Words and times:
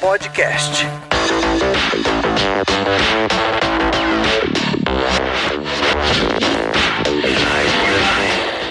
Podcast. 0.00 0.86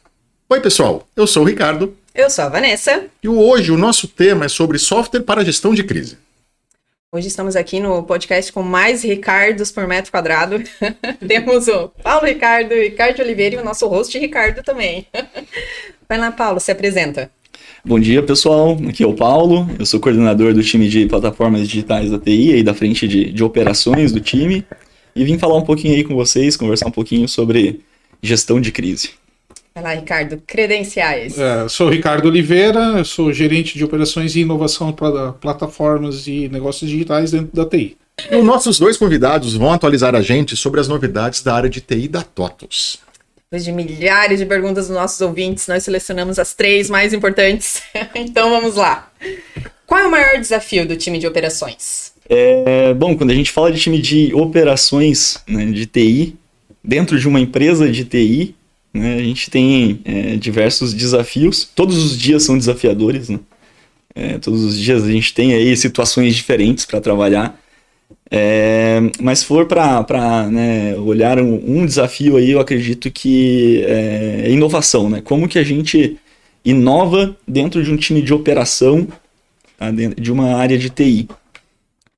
Oi, 0.49 0.59
pessoal. 0.61 1.07
Eu 1.15 1.27
sou 1.27 1.43
o 1.43 1.45
Ricardo. 1.45 1.95
Eu 2.15 2.29
sou 2.29 2.45
a 2.45 2.49
Vanessa. 2.49 3.05
E 3.21 3.29
hoje 3.29 3.71
o 3.71 3.77
nosso 3.77 4.07
tema 4.07 4.45
é 4.45 4.49
sobre 4.49 4.79
software 4.79 5.21
para 5.21 5.45
gestão 5.45 5.73
de 5.73 5.83
crise. 5.83 6.17
Hoje 7.09 7.29
estamos 7.29 7.55
aqui 7.55 7.79
no 7.79 8.03
podcast 8.03 8.51
com 8.51 8.61
mais 8.61 9.01
Ricardos 9.03 9.71
por 9.71 9.87
metro 9.87 10.11
quadrado. 10.11 10.61
Temos 11.25 11.67
o 11.67 11.87
Paulo 12.03 12.25
Ricardo, 12.25 12.73
Ricardo 12.73 13.21
Oliveira 13.21 13.55
e 13.55 13.59
o 13.59 13.63
nosso 13.63 13.87
host 13.87 14.19
Ricardo 14.19 14.61
também. 14.61 15.07
Vai 16.09 16.17
lá, 16.17 16.31
Paulo, 16.31 16.59
se 16.59 16.71
apresenta. 16.71 17.29
Bom 17.87 18.01
dia, 18.01 18.21
pessoal. 18.21 18.77
Aqui 18.89 19.01
é 19.01 19.07
o 19.07 19.13
Paulo. 19.13 19.65
Eu 19.79 19.85
sou 19.85 19.97
coordenador 19.97 20.53
do 20.53 20.61
time 20.61 20.89
de 20.89 21.05
plataformas 21.05 21.69
digitais 21.69 22.11
da 22.11 22.19
TI 22.19 22.57
e 22.57 22.61
da 22.61 22.73
frente 22.73 23.07
de, 23.07 23.31
de 23.31 23.41
operações 23.41 24.11
do 24.11 24.19
time. 24.19 24.65
E 25.15 25.23
vim 25.23 25.37
falar 25.37 25.55
um 25.55 25.63
pouquinho 25.63 25.95
aí 25.95 26.03
com 26.03 26.13
vocês, 26.13 26.57
conversar 26.57 26.87
um 26.87 26.91
pouquinho 26.91 27.29
sobre 27.29 27.79
gestão 28.21 28.59
de 28.59 28.73
crise. 28.73 29.11
Vai 29.73 29.83
lá, 29.85 29.93
Ricardo, 29.93 30.43
credenciais. 30.45 31.39
É, 31.39 31.69
sou 31.69 31.87
Ricardo 31.87 32.25
Oliveira, 32.27 33.05
sou 33.05 33.31
gerente 33.31 33.77
de 33.77 33.85
operações 33.85 34.35
e 34.35 34.41
inovação 34.41 34.91
para 34.91 35.31
plataformas 35.31 36.27
e 36.27 36.49
negócios 36.49 36.91
digitais 36.91 37.31
dentro 37.31 37.55
da 37.55 37.65
TI. 37.65 37.95
E 38.29 38.35
os 38.35 38.43
nossos 38.43 38.77
dois 38.77 38.97
convidados 38.97 39.55
vão 39.55 39.71
atualizar 39.71 40.13
a 40.13 40.21
gente 40.21 40.57
sobre 40.57 40.81
as 40.81 40.89
novidades 40.89 41.41
da 41.41 41.55
área 41.55 41.69
de 41.69 41.79
TI 41.79 42.09
da 42.09 42.21
TOTUS. 42.21 42.99
Depois 43.49 43.63
de 43.63 43.71
milhares 43.71 44.39
de 44.39 44.45
perguntas 44.45 44.87
dos 44.87 44.95
nossos 44.95 45.21
ouvintes, 45.21 45.67
nós 45.67 45.83
selecionamos 45.83 46.37
as 46.37 46.53
três 46.53 46.89
mais 46.89 47.13
importantes. 47.13 47.81
então 48.13 48.49
vamos 48.49 48.75
lá. 48.75 49.11
Qual 49.85 50.01
é 50.01 50.05
o 50.07 50.11
maior 50.11 50.39
desafio 50.39 50.85
do 50.85 50.97
time 50.97 51.17
de 51.17 51.25
operações? 51.25 52.11
É, 52.29 52.93
bom, 52.93 53.15
quando 53.15 53.31
a 53.31 53.33
gente 53.33 53.51
fala 53.51 53.71
de 53.71 53.79
time 53.79 54.01
de 54.01 54.33
operações 54.33 55.41
né, 55.47 55.65
de 55.67 55.85
TI, 55.85 56.35
dentro 56.83 57.17
de 57.17 57.27
uma 57.27 57.39
empresa 57.39 57.89
de 57.89 58.03
TI, 58.03 58.53
né? 58.93 59.15
A 59.15 59.23
gente 59.23 59.49
tem 59.49 60.01
é, 60.03 60.35
diversos 60.35 60.93
desafios, 60.93 61.63
todos 61.63 61.97
os 61.97 62.17
dias 62.17 62.43
são 62.43 62.57
desafiadores, 62.57 63.29
né? 63.29 63.39
É, 64.15 64.37
todos 64.39 64.63
os 64.63 64.77
dias 64.77 65.03
a 65.03 65.11
gente 65.11 65.33
tem 65.33 65.53
aí 65.53 65.77
situações 65.77 66.35
diferentes 66.35 66.85
para 66.85 66.99
trabalhar. 66.99 67.57
É, 68.29 68.99
mas 69.21 69.39
se 69.39 69.45
for 69.45 69.65
para 69.65 70.47
né, 70.49 70.95
olhar 70.97 71.39
um, 71.39 71.79
um, 71.79 71.85
desafio 71.85 72.35
aí, 72.35 72.51
eu 72.51 72.59
acredito 72.59 73.09
que 73.09 73.83
é, 73.85 74.43
é 74.45 74.51
inovação, 74.51 75.09
né? 75.09 75.21
Como 75.21 75.47
que 75.47 75.57
a 75.57 75.63
gente 75.63 76.17
inova 76.63 77.35
dentro 77.47 77.81
de 77.81 77.91
um 77.91 77.95
time 77.95 78.21
de 78.21 78.33
operação, 78.33 79.07
tá? 79.77 79.89
de 79.91 80.31
uma 80.31 80.55
área 80.55 80.77
de 80.77 80.89
TI. 80.89 81.29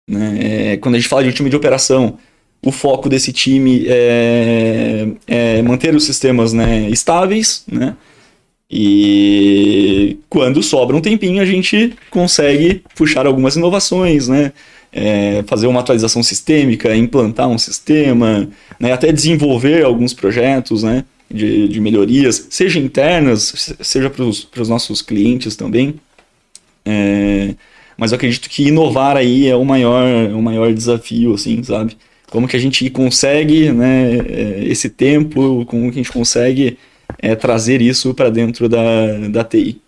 Né? 0.07 0.39
É, 0.73 0.77
quando 0.77 0.95
a 0.95 0.97
gente 0.97 1.07
fala 1.07 1.23
de 1.23 1.29
um 1.29 1.33
time 1.33 1.49
de 1.49 1.55
operação, 1.55 2.17
o 2.65 2.71
foco 2.71 3.07
desse 3.07 3.31
time 3.31 3.85
é, 3.87 5.07
é 5.27 5.61
manter 5.61 5.93
os 5.95 6.03
sistemas 6.03 6.51
né, 6.51 6.89
estáveis, 6.89 7.63
né? 7.71 7.95
E 8.71 10.17
quando 10.29 10.61
sobra 10.61 10.95
um 10.95 11.01
tempinho, 11.01 11.41
a 11.41 11.45
gente 11.45 11.93
consegue 12.11 12.83
puxar 12.95 13.25
algumas 13.25 13.55
inovações, 13.55 14.27
né? 14.27 14.53
É, 14.91 15.43
fazer 15.47 15.67
uma 15.67 15.79
atualização 15.79 16.23
sistêmica, 16.23 16.95
implantar 16.95 17.47
um 17.47 17.59
sistema, 17.59 18.49
né? 18.79 18.91
até 18.91 19.11
desenvolver 19.11 19.85
alguns 19.85 20.15
projetos 20.15 20.81
né? 20.81 21.05
de, 21.29 21.67
de 21.67 21.79
melhorias, 21.79 22.47
seja 22.49 22.79
internas, 22.79 23.75
seja 23.81 24.09
para 24.09 24.23
os 24.23 24.67
nossos 24.67 25.03
clientes 25.03 25.55
também. 25.55 25.95
É, 26.83 27.53
mas 27.95 28.11
eu 28.11 28.15
acredito 28.15 28.49
que 28.49 28.67
inovar 28.67 29.15
aí 29.15 29.47
é 29.47 29.55
o 29.55 29.63
maior, 29.63 30.31
o 30.31 30.41
maior 30.41 30.73
desafio, 30.73 31.35
assim, 31.35 31.61
sabe? 31.61 31.95
como 32.29 32.47
que 32.47 32.55
a 32.55 32.59
gente 32.59 32.89
consegue 32.89 33.71
né, 33.71 34.17
é, 34.17 34.63
esse 34.65 34.89
tempo, 34.89 35.65
como 35.65 35.91
que 35.91 35.99
a 35.99 36.03
gente 36.03 36.11
consegue 36.11 36.77
é, 37.17 37.35
trazer 37.35 37.81
isso 37.81 38.13
para 38.13 38.29
dentro 38.29 38.69
da, 38.69 39.17
da 39.29 39.43
TI. 39.43 39.81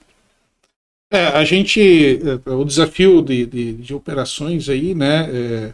É, 1.13 1.27
a 1.27 1.43
gente, 1.43 2.21
é, 2.45 2.49
o 2.49 2.63
desafio 2.63 3.21
de, 3.21 3.45
de, 3.45 3.73
de 3.73 3.93
operações 3.93 4.69
aí, 4.69 4.95
né, 4.95 5.29
é, 5.29 5.71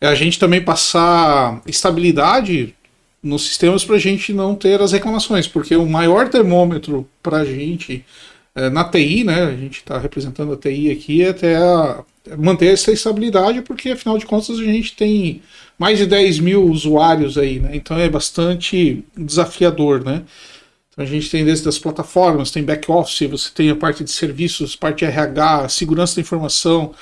é, 0.00 0.06
a 0.08 0.14
gente 0.14 0.38
também 0.38 0.64
passar 0.64 1.60
estabilidade 1.66 2.74
nos 3.22 3.42
sistemas 3.46 3.84
para 3.84 3.96
a 3.96 3.98
gente 3.98 4.32
não 4.32 4.54
ter 4.54 4.80
as 4.80 4.92
reclamações, 4.92 5.46
porque 5.46 5.76
o 5.76 5.86
maior 5.86 6.28
termômetro 6.30 7.06
para 7.22 7.38
a 7.38 7.44
gente 7.44 8.04
é, 8.54 8.70
na 8.70 8.82
TI, 8.82 9.24
né, 9.24 9.44
a 9.44 9.56
gente 9.56 9.78
está 9.78 9.98
representando 9.98 10.52
a 10.52 10.56
TI 10.56 10.90
aqui, 10.90 11.22
é 11.22 11.28
até 11.28 11.56
a, 11.56 12.02
manter 12.36 12.72
essa 12.72 12.90
estabilidade, 12.90 13.62
porque 13.62 13.90
afinal 13.90 14.18
de 14.18 14.26
contas 14.26 14.58
a 14.58 14.64
gente 14.64 14.96
tem 14.96 15.42
mais 15.78 15.98
de 15.98 16.06
10 16.06 16.40
mil 16.40 16.64
usuários 16.64 17.38
aí, 17.38 17.60
né? 17.60 17.70
Então 17.74 17.96
é 17.96 18.08
bastante 18.08 19.04
desafiador, 19.16 20.04
né? 20.04 20.22
A 20.98 21.04
gente 21.04 21.30
tem 21.30 21.44
desde 21.44 21.68
as 21.68 21.78
plataformas, 21.78 22.50
tem 22.50 22.64
back-office, 22.64 23.30
você 23.30 23.50
tem 23.54 23.70
a 23.70 23.76
parte 23.76 24.02
de 24.02 24.10
serviços, 24.10 24.74
parte 24.74 24.98
de 24.98 25.04
RH, 25.04 25.68
segurança 25.68 26.16
da 26.16 26.22
informação, 26.22 26.92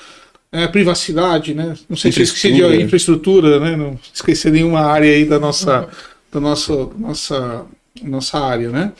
é, 0.51 0.67
privacidade, 0.67 1.55
né? 1.55 1.75
Não 1.89 1.97
sei 1.97 2.11
se 2.11 2.19
eu 2.19 2.23
esqueci 2.23 2.53
de 2.53 2.81
infraestrutura, 2.83 3.59
né? 3.59 3.75
Não 3.75 3.99
esqueci 4.13 4.51
nenhuma 4.51 4.81
área 4.81 5.11
aí 5.11 5.25
da 5.25 5.39
nossa, 5.39 5.89
da 6.31 6.39
nossa, 6.39 6.89
nossa, 6.95 7.65
nossa 8.03 8.39
área, 8.39 8.69
né? 8.69 8.93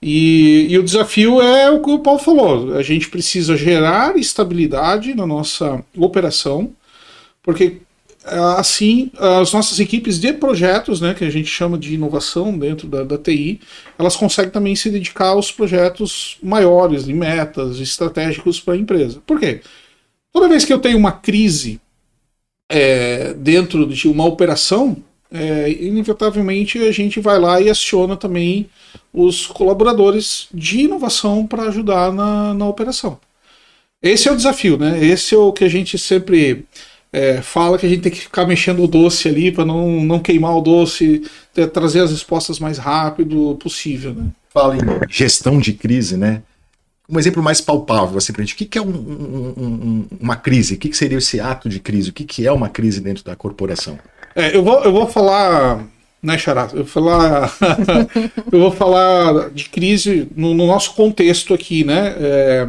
E, 0.00 0.68
e, 0.70 0.78
o 0.78 0.84
desafio 0.84 1.40
é 1.42 1.68
o 1.68 1.82
que 1.82 1.90
o 1.90 1.98
Paulo 1.98 2.20
falou: 2.20 2.76
a 2.76 2.82
gente 2.82 3.08
precisa 3.08 3.56
gerar 3.56 4.16
estabilidade 4.16 5.12
na 5.12 5.26
nossa 5.26 5.82
operação, 5.96 6.70
porque 7.42 7.78
assim, 8.58 9.10
as 9.16 9.52
nossas 9.52 9.78
equipes 9.78 10.18
de 10.18 10.32
projetos, 10.32 11.00
né, 11.00 11.14
que 11.14 11.24
a 11.24 11.30
gente 11.30 11.48
chama 11.48 11.78
de 11.78 11.94
inovação 11.94 12.56
dentro 12.58 12.88
da, 12.88 13.04
da 13.04 13.16
TI, 13.16 13.60
elas 13.98 14.16
conseguem 14.16 14.50
também 14.50 14.74
se 14.74 14.90
dedicar 14.90 15.28
aos 15.28 15.52
projetos 15.52 16.36
maiores, 16.42 17.04
de 17.04 17.12
metas 17.12 17.78
estratégicos 17.78 18.60
para 18.60 18.74
a 18.74 18.76
empresa. 18.76 19.22
Por 19.26 19.38
quê? 19.38 19.60
Toda 20.32 20.48
vez 20.48 20.64
que 20.64 20.72
eu 20.72 20.78
tenho 20.78 20.98
uma 20.98 21.12
crise 21.12 21.80
é, 22.68 23.32
dentro 23.34 23.86
de 23.86 24.08
uma 24.08 24.24
operação, 24.24 24.96
é, 25.30 25.70
inevitavelmente 25.70 26.78
a 26.78 26.92
gente 26.92 27.20
vai 27.20 27.38
lá 27.38 27.60
e 27.60 27.70
aciona 27.70 28.16
também 28.16 28.68
os 29.12 29.46
colaboradores 29.46 30.48
de 30.52 30.80
inovação 30.80 31.46
para 31.46 31.64
ajudar 31.64 32.12
na, 32.12 32.54
na 32.54 32.66
operação. 32.66 33.18
Esse 34.02 34.28
é 34.28 34.32
o 34.32 34.36
desafio, 34.36 34.76
né? 34.76 35.02
Esse 35.04 35.34
é 35.34 35.38
o 35.38 35.52
que 35.52 35.64
a 35.64 35.68
gente 35.68 35.98
sempre 35.98 36.66
é, 37.16 37.40
fala 37.40 37.78
que 37.78 37.86
a 37.86 37.88
gente 37.88 38.02
tem 38.02 38.12
que 38.12 38.20
ficar 38.20 38.46
mexendo 38.46 38.84
o 38.84 38.86
doce 38.86 39.26
ali 39.26 39.50
para 39.50 39.64
não, 39.64 40.04
não 40.04 40.18
queimar 40.18 40.54
o 40.54 40.60
doce, 40.60 41.22
ter, 41.54 41.66
trazer 41.68 42.00
as 42.00 42.10
respostas 42.10 42.58
mais 42.58 42.76
rápido 42.76 43.56
possível. 43.58 44.12
Né? 44.12 44.26
Fala 44.52 44.76
em 44.76 44.80
gestão 45.08 45.58
de 45.58 45.72
crise, 45.72 46.18
né? 46.18 46.42
Um 47.08 47.18
exemplo 47.18 47.42
mais 47.42 47.58
palpável 47.58 48.18
assim, 48.18 48.34
para 48.34 48.42
gente. 48.42 48.52
O 48.52 48.56
que, 48.58 48.66
que 48.66 48.76
é 48.76 48.82
um, 48.82 48.88
um, 48.90 50.06
uma 50.20 50.36
crise? 50.36 50.74
O 50.74 50.76
que, 50.76 50.90
que, 50.90 50.96
seria 50.96 51.16
esse 51.16 51.40
ato 51.40 51.70
de 51.70 51.80
crise? 51.80 52.10
O 52.10 52.12
que, 52.12 52.24
que 52.24 52.46
é 52.46 52.52
uma 52.52 52.68
crise 52.68 53.00
dentro 53.00 53.24
da 53.24 53.34
corporação? 53.34 53.98
É, 54.34 54.54
eu, 54.54 54.62
vou, 54.62 54.84
eu 54.84 54.92
vou 54.92 55.06
falar 55.06 55.86
né, 56.22 56.36
Xará? 56.36 56.68
Eu 56.72 56.84
vou 56.84 56.86
falar, 56.86 57.56
eu 58.52 58.60
vou 58.60 58.72
falar 58.72 59.48
de 59.50 59.70
crise 59.70 60.28
no, 60.36 60.52
no 60.52 60.66
nosso 60.66 60.92
contexto 60.92 61.54
aqui, 61.54 61.82
né? 61.82 62.14
É, 62.18 62.68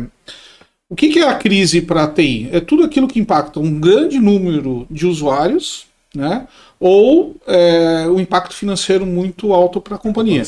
o 0.89 0.95
que, 0.95 1.09
que 1.09 1.19
é 1.19 1.27
a 1.27 1.35
crise 1.35 1.81
para 1.81 2.03
a 2.03 2.07
TI? 2.07 2.49
É 2.51 2.59
tudo 2.59 2.83
aquilo 2.83 3.07
que 3.07 3.19
impacta 3.19 3.59
um 3.59 3.79
grande 3.79 4.19
número 4.19 4.87
de 4.89 5.05
usuários, 5.05 5.85
né? 6.15 6.47
Ou 6.79 7.35
é, 7.45 8.07
um 8.07 8.19
impacto 8.19 8.55
financeiro 8.55 9.05
muito 9.05 9.53
alto 9.53 9.81
para 9.81 9.95
a 9.95 9.99
companhia. 9.99 10.43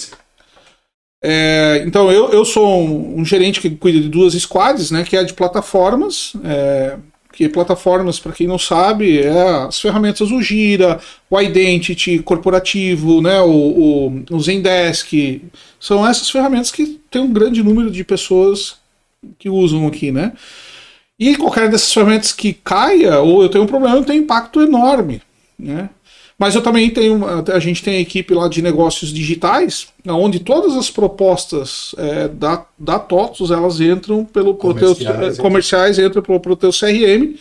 É, 1.22 1.84
então, 1.86 2.10
eu, 2.10 2.30
eu 2.30 2.46
sou 2.46 2.82
um, 2.82 3.20
um, 3.20 3.26
gerente 3.26 3.60
que 3.60 3.70
cuida 3.70 4.00
de 4.00 4.08
duas 4.08 4.34
squads, 4.34 4.92
né? 4.92 5.04
Que 5.04 5.18
é 5.18 5.20
a 5.20 5.24
de 5.24 5.34
plataformas. 5.34 6.34
É, 6.44 6.98
que 7.34 7.48
plataformas, 7.48 8.20
para 8.20 8.32
quem 8.32 8.48
não 8.48 8.58
sabe, 8.58 9.20
é 9.20 9.66
as 9.68 9.80
ferramentas 9.80 10.32
o 10.32 10.42
Gira, 10.42 11.00
o 11.30 11.40
Identity 11.40 12.20
corporativo, 12.20 13.22
né, 13.22 13.40
o, 13.40 13.50
o, 13.50 14.24
o 14.32 14.40
Zendesk, 14.42 15.42
são 15.80 16.06
essas 16.06 16.30
ferramentas 16.30 16.72
que 16.72 17.00
tem 17.10 17.22
um 17.22 17.32
grande 17.32 17.62
número 17.64 17.92
de 17.92 18.04
pessoas 18.04 18.79
que 19.38 19.50
usam 19.50 19.88
aqui, 19.88 20.12
né? 20.12 20.34
E 21.20 21.36
qualquer 21.36 21.70
dessas 21.70 21.94
ferramentas 21.94 22.32
que 22.32 22.54
caia, 22.54 23.20
ou 23.20 23.44
eu 23.44 23.50
tenho 23.50 23.66
um 23.66 23.68
problema, 23.68 24.02
tem 24.04 24.20
um 24.20 24.24
impacto 24.24 24.62
enorme. 24.62 25.22
Né? 25.58 25.90
Mas 26.38 26.56
eu 26.56 26.62
também 26.62 26.90
tenho, 26.90 27.20
a 27.54 27.60
gente 27.60 27.84
tem 27.84 27.98
a 27.98 28.00
equipe 28.00 28.34
lá 28.34 28.48
de 28.48 28.62
negócios 28.62 29.12
digitais, 29.12 29.90
onde 30.08 30.40
todas 30.40 30.78
as 30.78 30.90
propostas 30.90 31.94
é, 31.98 32.30
da, 32.30 32.66
da 32.78 32.98
TOTOS, 32.98 33.52
elas 33.52 33.82
entram 33.82 34.24
pelo 34.24 34.56
comerciais, 34.56 35.36
teu, 35.36 35.44
comerciais 35.44 36.00
entram 36.00 36.22
pelo, 36.22 36.40
pelo 36.40 36.56
teu 36.56 36.72
CRM, 36.72 37.36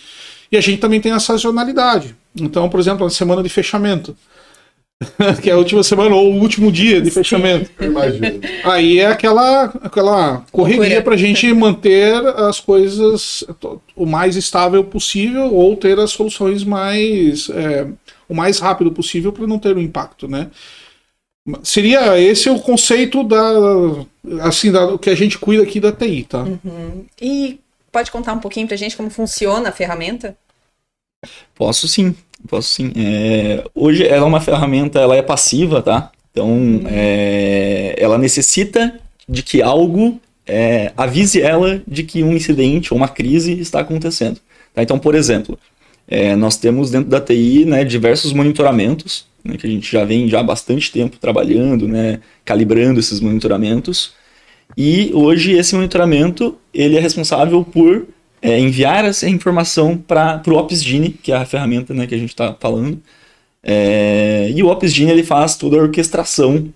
e 0.50 0.56
a 0.56 0.60
gente 0.60 0.80
também 0.80 1.00
tem 1.00 1.12
a 1.12 1.20
sazonalidade. 1.20 2.16
Então, 2.34 2.68
por 2.68 2.80
exemplo, 2.80 3.04
na 3.04 3.10
semana 3.10 3.40
de 3.40 3.48
fechamento, 3.48 4.16
que 5.40 5.48
é 5.48 5.52
a 5.52 5.56
última 5.56 5.82
semana 5.82 6.14
ou 6.14 6.32
o 6.32 6.40
último 6.40 6.72
dia 6.72 7.00
de 7.00 7.10
fechamento. 7.10 7.70
Aí 8.64 8.98
é 8.98 9.06
aquela, 9.06 9.64
aquela 9.82 10.44
correria 10.50 11.00
para 11.00 11.14
a 11.14 11.18
gente 11.18 11.52
manter 11.52 12.14
as 12.36 12.58
coisas 12.58 13.44
o 13.94 14.04
mais 14.04 14.34
estável 14.34 14.82
possível 14.82 15.54
ou 15.54 15.76
ter 15.76 15.98
as 16.00 16.10
soluções 16.10 16.64
mais 16.64 17.48
é, 17.50 17.86
o 18.28 18.34
mais 18.34 18.58
rápido 18.58 18.90
possível 18.90 19.32
para 19.32 19.46
não 19.46 19.58
ter 19.58 19.76
um 19.76 19.80
impacto, 19.80 20.26
né? 20.26 20.50
Seria 21.62 22.20
esse 22.20 22.50
o 22.50 22.58
conceito 22.58 23.22
da 23.22 23.40
assim 24.42 24.72
da, 24.72 24.98
que 24.98 25.08
a 25.08 25.14
gente 25.14 25.38
cuida 25.38 25.62
aqui 25.62 25.78
da 25.78 25.92
TI, 25.92 26.24
tá? 26.24 26.42
Uhum. 26.42 27.06
E 27.22 27.60
pode 27.92 28.10
contar 28.10 28.32
um 28.32 28.40
pouquinho 28.40 28.66
para 28.66 28.74
a 28.74 28.78
gente 28.78 28.96
como 28.96 29.10
funciona 29.10 29.68
a 29.68 29.72
ferramenta? 29.72 30.36
Posso 31.54 31.88
sim. 31.88 32.14
Posso 32.48 32.68
sim. 32.68 32.92
É, 32.96 33.64
hoje 33.74 34.06
ela 34.06 34.24
é 34.24 34.28
uma 34.28 34.40
ferramenta, 34.40 35.00
ela 35.00 35.16
é 35.16 35.22
passiva, 35.22 35.82
tá? 35.82 36.12
Então, 36.30 36.82
é, 36.86 37.96
ela 37.98 38.16
necessita 38.16 39.00
de 39.28 39.42
que 39.42 39.60
algo 39.60 40.20
é, 40.46 40.92
avise 40.96 41.42
ela 41.42 41.82
de 41.86 42.04
que 42.04 42.22
um 42.22 42.32
incidente 42.32 42.92
ou 42.94 42.96
uma 42.96 43.08
crise 43.08 43.58
está 43.58 43.80
acontecendo. 43.80 44.40
Tá? 44.72 44.82
Então, 44.82 44.98
por 44.98 45.16
exemplo, 45.16 45.58
é, 46.06 46.36
nós 46.36 46.56
temos 46.56 46.90
dentro 46.90 47.10
da 47.10 47.20
TI 47.20 47.64
né, 47.64 47.84
diversos 47.84 48.32
monitoramentos, 48.32 49.26
né, 49.44 49.56
que 49.56 49.66
a 49.66 49.70
gente 49.70 49.90
já 49.90 50.04
vem 50.04 50.28
já 50.28 50.40
há 50.40 50.42
bastante 50.44 50.92
tempo 50.92 51.16
trabalhando, 51.18 51.88
né, 51.88 52.20
calibrando 52.44 53.00
esses 53.00 53.20
monitoramentos. 53.20 54.12
E 54.76 55.10
hoje 55.12 55.52
esse 55.52 55.74
monitoramento 55.74 56.56
ele 56.72 56.96
é 56.96 57.00
responsável 57.00 57.64
por 57.64 58.06
é, 58.40 58.58
enviar 58.58 59.04
essa 59.04 59.28
informação 59.28 59.96
para 59.96 60.42
o 60.46 60.54
OpsGene, 60.54 61.10
que 61.10 61.32
é 61.32 61.36
a 61.36 61.44
ferramenta 61.44 61.92
né, 61.92 62.06
que 62.06 62.14
a 62.14 62.18
gente 62.18 62.30
está 62.30 62.54
falando. 62.58 63.00
É, 63.62 64.50
e 64.54 64.62
o 64.62 64.68
OpsGene 64.68 65.10
ele 65.10 65.22
faz 65.22 65.56
toda 65.56 65.76
a 65.76 65.82
orquestração 65.82 66.68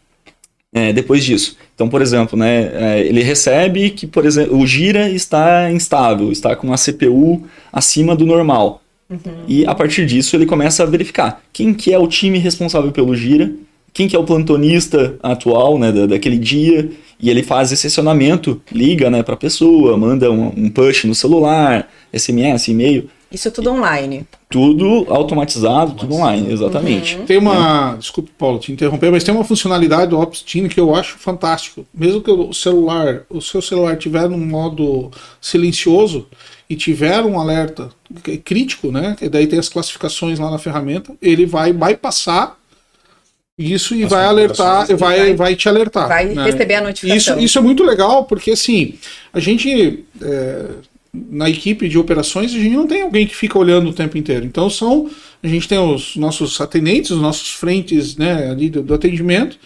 é, 0.73 0.93
depois 0.93 1.25
disso. 1.25 1.57
Então, 1.75 1.89
por 1.89 2.01
exemplo, 2.01 2.39
né, 2.39 2.71
é, 2.75 3.01
ele 3.01 3.23
recebe 3.23 3.91
que, 3.91 4.07
por 4.07 4.25
exemplo, 4.25 4.59
o 4.59 4.67
gira 4.67 5.09
está 5.11 5.71
instável, 5.71 6.33
está 6.33 6.57
com 6.57 6.73
a 6.73 6.77
CPU 6.77 7.47
acima 7.73 8.17
do 8.17 8.27
normal. 8.27 8.83
Uhum. 9.09 9.19
E 9.47 9.67
a 9.67 9.75
partir 9.75 10.07
disso 10.07 10.35
ele 10.35 10.47
começa 10.47 10.83
a 10.83 10.87
verificar 10.87 11.43
quem 11.53 11.75
que 11.75 11.93
é 11.93 11.99
o 11.99 12.07
time 12.07 12.39
responsável 12.39 12.91
pelo 12.91 13.15
gira, 13.15 13.53
quem 13.93 14.09
que 14.09 14.17
é 14.17 14.19
o 14.19 14.25
plantonista 14.25 15.17
atual 15.23 15.79
né, 15.79 15.93
da, 15.93 16.07
daquele 16.07 16.39
dia, 16.39 16.91
e 17.23 17.31
ele 17.31 17.45
faz 17.45 17.71
esse 17.71 17.87
acionamento, 17.87 18.61
liga 18.73 19.09
né, 19.09 19.23
para 19.23 19.35
a 19.35 19.37
pessoa, 19.37 19.97
manda 19.97 20.31
um, 20.31 20.49
um, 20.49 20.69
push 20.69 21.05
no 21.05 21.15
celular, 21.15 21.89
SMS, 22.13 22.67
e-mail. 22.67 23.09
Isso 23.31 23.47
é 23.47 23.51
tudo 23.51 23.71
online. 23.71 24.27
Tudo 24.51 25.07
automatizado, 25.09 25.95
tudo 25.95 26.17
online, 26.17 26.53
exatamente. 26.53 27.17
Uhum. 27.17 27.25
Tem 27.25 27.39
uma. 27.39 27.93
É. 27.95 27.97
Desculpe, 27.97 28.31
Paulo, 28.37 28.59
te 28.59 28.73
interromper, 28.73 29.11
mas 29.11 29.23
tem 29.25 29.33
uma 29.33 29.45
funcionalidade 29.45 30.11
do 30.11 30.21
Opsteam 30.21 30.69
que 30.69 30.79
eu 30.79 30.95
acho 30.95 31.17
fantástico. 31.17 31.87
Mesmo 31.95 32.21
que 32.21 32.31
o 32.31 32.53
celular, 32.53 33.23
o 33.31 33.41
seu 33.41 33.63
celular 33.63 33.97
tiver 33.97 34.29
num 34.29 34.45
modo 34.45 35.11
silencioso 35.41 36.27
e 36.69 36.75
tiver 36.75 37.23
um 37.23 37.41
alerta 37.41 37.89
crítico, 38.45 38.91
né? 38.91 39.17
E 39.23 39.29
daí 39.29 39.47
tem 39.47 39.59
as 39.59 39.69
classificações 39.69 40.39
lá 40.39 40.51
na 40.51 40.59
ferramenta, 40.59 41.15
ele 41.23 41.47
vai 41.47 41.73
bypassar 41.73 42.59
isso 43.59 43.95
e 43.95 44.05
As 44.05 44.11
vai 44.11 44.25
alertar, 44.25 44.87
vai, 44.87 44.97
vai, 44.97 45.35
vai 45.35 45.57
te 45.57 45.69
alertar. 45.69 46.09
Vai 46.09 46.27
né? 46.27 46.45
receber 46.45 46.77
a 46.77 46.81
notificação. 46.81 47.37
Isso, 47.37 47.45
isso 47.45 47.59
é 47.59 47.61
muito 47.63 47.83
legal, 47.83 48.25
porque 48.25 48.53
assim, 48.53 48.95
a 49.33 49.41
gente. 49.41 50.05
É, 50.21 50.67
na 51.15 51.51
equipe 51.51 51.91
de 51.91 51.99
operações, 51.99 52.55
a 52.55 52.59
gente 52.59 52.75
não 52.75 52.87
tem 52.87 53.03
alguém 53.03 53.27
que 53.27 53.37
fica 53.37 53.59
olhando 53.59 53.91
o 53.91 53.93
tempo 53.93 54.17
inteiro. 54.17 54.47
Então 54.47 54.71
são. 54.71 55.11
A 55.43 55.47
gente 55.47 55.69
tem 55.69 55.79
os 55.79 56.17
nossos 56.17 56.59
atendentes, 56.61 57.11
os 57.11 57.21
nossos 57.21 57.51
frentes 57.51 58.17
né, 58.17 58.51
ali 58.51 58.71
do, 58.71 58.83
do 58.83 58.95
atendimento, 58.95 59.59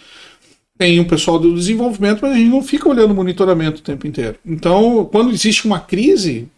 tem 0.77 0.99
o 0.99 1.03
um 1.03 1.05
pessoal 1.05 1.39
do 1.39 1.53
desenvolvimento, 1.55 2.19
mas 2.21 2.33
a 2.33 2.35
gente 2.35 2.49
não 2.49 2.61
fica 2.61 2.89
olhando 2.89 3.11
o 3.11 3.15
monitoramento 3.15 3.79
o 3.79 3.83
tempo 3.83 4.05
inteiro. 4.05 4.35
Então, 4.45 5.07
quando 5.09 5.31
existe 5.31 5.65
uma 5.65 5.79
crise, 5.79 6.49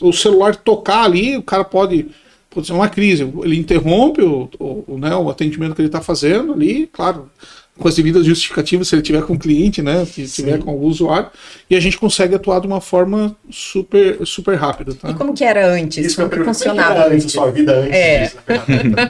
o 0.00 0.12
celular 0.12 0.54
tocar 0.54 1.02
ali, 1.02 1.36
o 1.36 1.42
cara 1.42 1.64
pode 1.64 2.06
pode 2.50 2.66
ser 2.66 2.72
uma 2.72 2.88
crise. 2.88 3.22
Ele 3.42 3.56
interrompe 3.56 4.22
o, 4.22 4.50
o, 4.58 4.98
né, 4.98 5.14
o 5.14 5.30
atendimento 5.30 5.74
que 5.74 5.80
ele 5.80 5.88
está 5.88 6.00
fazendo 6.00 6.52
ali, 6.52 6.88
claro, 6.92 7.30
com 7.78 7.88
as 7.88 7.94
devidas 7.94 8.26
justificativas, 8.26 8.88
se 8.88 8.94
ele 8.94 9.02
tiver 9.02 9.22
com 9.22 9.32
o 9.32 9.38
cliente, 9.38 9.80
né, 9.80 10.04
se 10.04 10.26
tiver 10.26 10.58
com 10.58 10.72
o 10.72 10.82
usuário, 10.82 11.30
e 11.68 11.74
a 11.74 11.80
gente 11.80 11.96
consegue 11.96 12.34
atuar 12.34 12.60
de 12.60 12.66
uma 12.66 12.80
forma 12.80 13.34
super, 13.50 14.18
super 14.26 14.54
rápida. 14.56 14.94
Tá? 14.94 15.10
E 15.10 15.14
como 15.14 15.32
que 15.32 15.42
era 15.42 15.66
antes? 15.66 16.04
Isso 16.04 16.16
como 16.16 16.28
que 16.28 16.44
funcionava? 16.44 16.94
Como 16.94 17.00
era 17.06 17.14
antes, 17.14 17.32
sua 17.32 17.50
vida 17.50 17.78
antes 17.78 17.94
é. 17.94 18.24
disso, 18.24 18.36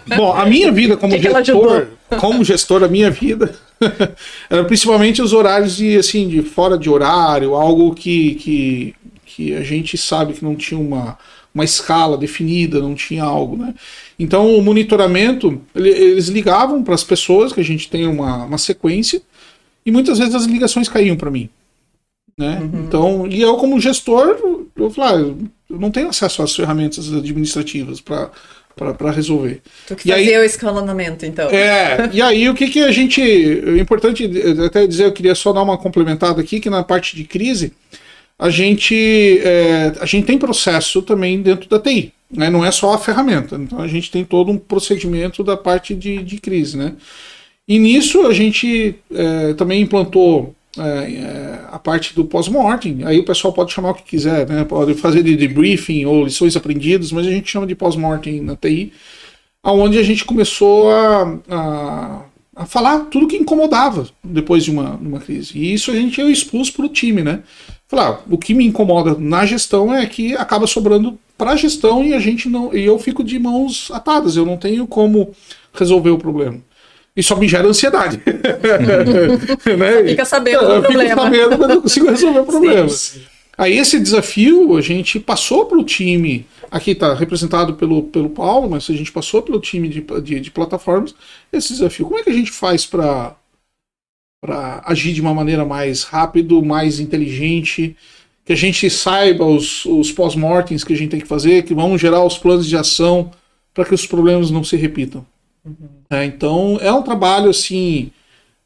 Bom, 0.17 0.33
a 0.33 0.47
minha 0.47 0.71
vida 0.71 0.97
como 0.97 1.13
que 1.19 1.23
gestor, 1.23 1.87
que 2.09 2.17
como 2.17 2.45
gestor, 2.45 2.85
a 2.85 2.89
minha 2.89 3.11
vida 3.11 3.55
era 4.49 4.65
principalmente 4.65 5.21
os 5.21 5.33
horários 5.33 5.77
de, 5.77 5.97
assim, 5.97 6.29
de 6.29 6.43
fora 6.43 6.79
de 6.79 6.89
horário, 6.89 7.55
algo 7.55 7.93
que, 7.93 8.37
que, 8.37 8.95
que 9.27 9.57
a 9.57 9.63
gente 9.63 9.99
sabe 9.99 10.35
que 10.35 10.45
não 10.45 10.55
tinha 10.55 10.79
uma 10.79 11.19
uma 11.55 11.65
escala 11.65 12.17
definida, 12.17 12.81
não 12.81 12.95
tinha 12.95 13.25
algo, 13.25 13.57
né? 13.57 13.75
Então 14.19 14.57
o 14.57 14.63
monitoramento, 14.63 15.61
eles 15.75 16.29
ligavam 16.29 16.83
para 16.83 16.95
as 16.95 17.05
pessoas, 17.05 17.53
que 17.53 17.61
a 17.61 17.65
gente 17.65 17.89
tem 17.89 18.07
uma, 18.07 18.45
uma 18.45 18.59
sequência, 18.59 19.21
e 19.85 19.91
muitas 19.91 20.19
vezes 20.19 20.35
as 20.35 20.45
ligações 20.45 20.89
caíam 20.89 21.17
para 21.17 21.31
mim. 21.31 21.49
Né? 22.39 22.59
Uhum. 22.61 22.85
Então, 22.87 23.27
e 23.27 23.41
eu 23.41 23.57
como 23.57 23.81
gestor, 23.81 24.69
eu 24.77 24.91
falei, 24.91 25.11
ah, 25.11 25.35
eu 25.69 25.79
não 25.79 25.91
tenho 25.91 26.09
acesso 26.09 26.43
às 26.43 26.55
ferramentas 26.55 27.13
administrativas 27.13 28.01
para 28.01 28.31
para 28.77 29.11
resolver. 29.11 29.61
Tu 29.87 29.97
que 29.97 30.09
fazia 30.09 30.39
aí, 30.39 30.39
o 30.39 30.45
escalonamento, 30.45 31.27
então. 31.27 31.51
É, 31.51 32.09
e 32.13 32.23
aí 32.23 32.49
o 32.49 32.55
que, 32.55 32.69
que 32.69 32.81
a 32.81 32.91
gente. 32.91 33.21
É 33.21 33.79
importante 33.79 34.31
até 34.65 34.87
dizer, 34.87 35.05
eu 35.05 35.13
queria 35.13 35.35
só 35.35 35.53
dar 35.53 35.63
uma 35.63 35.77
complementada 35.77 36.41
aqui, 36.41 36.61
que 36.61 36.71
na 36.71 36.83
parte 36.83 37.15
de 37.15 37.25
crise, 37.25 37.73
a 38.41 38.49
gente, 38.49 39.39
é, 39.45 39.93
a 40.01 40.07
gente 40.07 40.25
tem 40.25 40.39
processo 40.39 41.03
também 41.03 41.43
dentro 41.43 41.69
da 41.69 41.79
TI. 41.79 42.11
Né? 42.31 42.49
Não 42.49 42.65
é 42.65 42.71
só 42.71 42.95
a 42.95 42.99
ferramenta. 42.99 43.57
Então 43.57 43.79
a 43.79 43.87
gente 43.87 44.11
tem 44.11 44.25
todo 44.25 44.51
um 44.51 44.57
procedimento 44.57 45.45
da 45.45 45.59
parte 45.59 45.95
de, 45.95 46.23
de 46.23 46.39
crise. 46.39 46.75
Né? 46.79 46.95
E 47.69 47.79
nisso 47.79 48.27
a 48.27 48.33
gente 48.33 48.95
é, 49.13 49.53
também 49.53 49.83
implantou 49.83 50.55
é, 50.79 50.83
é 50.83 51.61
a 51.71 51.79
parte 51.79 52.15
do 52.15 52.25
pós-mortem. 52.25 53.05
Aí 53.05 53.19
o 53.19 53.27
pessoal 53.27 53.53
pode 53.53 53.73
chamar 53.73 53.91
o 53.91 53.95
que 53.95 54.05
quiser, 54.05 54.49
né? 54.49 54.65
pode 54.65 54.95
fazer 54.95 55.23
de 55.23 55.37
debriefing 55.37 56.07
ou 56.07 56.25
lições 56.25 56.57
aprendidas, 56.57 57.13
mas 57.13 57.27
a 57.27 57.31
gente 57.31 57.51
chama 57.51 57.67
de 57.67 57.75
pós-mortem 57.75 58.41
na 58.41 58.57
TI, 58.57 58.91
aonde 59.63 59.99
a 59.99 60.03
gente 60.03 60.25
começou 60.25 60.91
a, 60.91 61.39
a 61.51 62.23
a 62.61 62.67
falar 62.67 63.07
tudo 63.07 63.27
que 63.27 63.39
incomodava 63.39 64.07
depois 64.23 64.63
de 64.63 64.71
uma, 64.71 64.91
uma 64.97 65.19
crise. 65.19 65.57
E 65.57 65.73
isso 65.73 65.91
a 65.91 65.95
gente 65.95 66.21
eu 66.21 66.31
expus 66.31 66.71
para 66.71 66.85
o 66.85 66.91
time, 66.91 67.23
né? 67.23 67.41
Falar, 67.89 68.09
ah, 68.09 68.19
o 68.29 68.37
que 68.37 68.53
me 68.53 68.67
incomoda 68.67 69.17
na 69.19 69.47
gestão 69.47 69.95
é 69.95 70.05
que 70.05 70.35
acaba 70.35 70.67
sobrando 70.67 71.19
para 71.39 71.53
a 71.53 71.57
gestão 71.57 72.05
e 72.05 72.13
a 72.13 72.19
gente 72.19 72.51
não. 72.51 72.75
E 72.75 72.85
eu 72.85 72.99
fico 72.99 73.25
de 73.25 73.39
mãos 73.39 73.91
atadas, 73.95 74.37
eu 74.37 74.45
não 74.45 74.59
tenho 74.59 74.87
como 74.87 75.31
resolver 75.73 76.11
o 76.11 76.19
problema. 76.19 76.59
E 77.17 77.23
só 77.23 77.35
me 77.35 77.49
gera 77.49 77.67
ansiedade. 77.67 78.21
né? 79.79 80.09
Fica 80.11 80.27
sabendo 80.27 80.61
do 80.61 80.83
problema. 80.83 81.09
Fico 81.09 81.23
sabendo, 81.23 81.59
mas 81.59 81.69
não 81.69 81.81
consigo 81.81 82.11
resolver 82.11 82.41
o 82.41 82.45
problema. 82.45 82.89
Sim, 82.91 83.21
sim. 83.21 83.27
Aí 83.61 83.77
esse 83.77 84.01
desafio 84.01 84.75
a 84.75 84.81
gente 84.81 85.21
passou 85.21 85.67
para 85.67 85.79
o 85.79 85.85
time, 85.85 86.47
aqui 86.71 86.93
está 86.93 87.13
representado 87.13 87.75
pelo, 87.75 88.05
pelo 88.05 88.31
Paulo, 88.31 88.71
mas 88.71 88.89
a 88.89 88.95
gente 88.95 89.13
passou 89.13 89.43
pelo 89.43 89.61
time 89.61 89.87
de, 89.87 90.01
de, 90.01 90.41
de 90.41 90.51
plataformas, 90.51 91.15
esse 91.53 91.75
desafio. 91.75 92.07
Como 92.07 92.19
é 92.19 92.23
que 92.23 92.31
a 92.31 92.33
gente 92.33 92.51
faz 92.51 92.87
para 92.87 93.37
agir 94.87 95.13
de 95.13 95.21
uma 95.21 95.35
maneira 95.35 95.63
mais 95.67 96.05
rápido, 96.05 96.65
mais 96.65 97.01
inteligente, 97.01 97.95
que 98.47 98.55
a 98.55 98.57
gente 98.57 98.89
saiba 98.89 99.45
os, 99.45 99.85
os 99.85 100.11
pós-mortems 100.11 100.83
que 100.83 100.95
a 100.95 100.97
gente 100.97 101.11
tem 101.11 101.21
que 101.21 101.29
fazer, 101.29 101.65
que 101.65 101.75
vão 101.75 101.99
gerar 101.99 102.25
os 102.25 102.39
planos 102.39 102.67
de 102.67 102.79
ação 102.79 103.31
para 103.75 103.85
que 103.85 103.95
os 103.95 104.07
problemas 104.07 104.51
não 104.51 104.65
se 104.65 104.75
repitam. 104.75 105.27
Uhum. 105.63 105.75
É, 106.09 106.25
então 106.25 106.79
é 106.81 106.91
um 106.91 107.03
trabalho 107.03 107.51
assim 107.51 108.11